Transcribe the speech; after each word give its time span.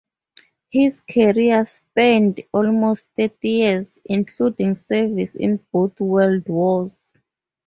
His 0.71 0.99
career 1.01 1.63
spanned 1.63 2.41
almost 2.51 3.09
thirty 3.15 3.49
years, 3.49 3.99
including 4.05 4.73
service 4.73 5.35
in 5.35 5.63
both 5.71 5.99
world 5.99 6.49
wars. 6.49 7.15